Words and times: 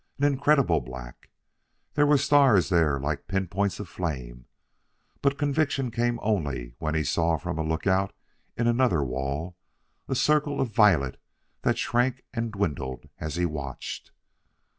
An 0.17 0.23
incredible 0.25 0.81
black! 0.81 1.29
There 1.93 2.07
were 2.07 2.17
stars 2.17 2.69
there 2.69 2.99
like 2.99 3.27
pinpoints 3.27 3.79
of 3.79 3.87
flame! 3.87 4.45
But 5.21 5.37
conviction 5.37 5.91
came 5.91 6.17
only 6.23 6.73
when 6.79 6.95
he 6.95 7.03
saw 7.03 7.37
from 7.37 7.59
a 7.59 7.63
lookout 7.63 8.11
in 8.57 8.65
another 8.65 9.03
wall 9.03 9.55
a 10.07 10.15
circle 10.15 10.59
of 10.59 10.69
violet 10.73 11.21
that 11.61 11.77
shrank 11.77 12.23
and 12.33 12.51
dwindled 12.51 13.09
as 13.19 13.35
he 13.35 13.45
watched.... 13.45 14.11